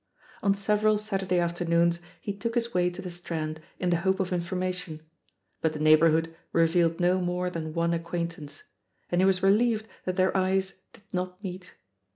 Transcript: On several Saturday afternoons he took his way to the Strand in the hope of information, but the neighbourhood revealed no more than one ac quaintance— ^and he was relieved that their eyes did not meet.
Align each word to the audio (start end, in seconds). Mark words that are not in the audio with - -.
On 0.41 0.55
several 0.55 0.97
Saturday 0.97 1.37
afternoons 1.37 1.99
he 2.19 2.33
took 2.33 2.55
his 2.55 2.73
way 2.73 2.89
to 2.89 3.03
the 3.03 3.09
Strand 3.11 3.61
in 3.77 3.91
the 3.91 3.97
hope 3.97 4.19
of 4.19 4.33
information, 4.33 5.01
but 5.61 5.73
the 5.73 5.79
neighbourhood 5.79 6.35
revealed 6.53 6.99
no 6.99 7.21
more 7.21 7.51
than 7.51 7.75
one 7.75 7.93
ac 7.93 8.03
quaintance— 8.05 8.63
^and 9.13 9.19
he 9.19 9.25
was 9.25 9.43
relieved 9.43 9.85
that 10.05 10.15
their 10.15 10.35
eyes 10.35 10.81
did 10.91 11.03
not 11.13 11.43
meet. 11.43 11.75